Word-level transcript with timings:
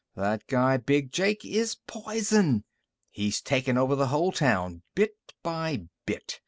"That 0.15 0.47
guy 0.47 0.77
Big 0.77 1.11
Jake 1.11 1.45
is 1.45 1.77
poison! 1.85 2.63
He's 3.11 3.39
takin' 3.39 3.77
over 3.77 3.95
the 3.95 4.07
whole 4.07 4.31
town, 4.31 4.81
bit 4.95 5.13
by 5.43 5.89
bit! 6.07 6.39